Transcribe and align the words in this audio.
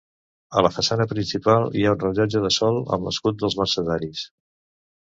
A 0.61 0.63
la 0.65 0.71
façana 0.77 1.05
principal 1.11 1.67
hi 1.81 1.85
ha 1.85 1.93
un 1.99 2.01
rellotge 2.07 2.43
de 2.47 2.53
sol 2.59 2.83
amb 2.99 3.09
l'escut 3.11 3.41
dels 3.45 3.61
Mercedaris. 3.63 4.27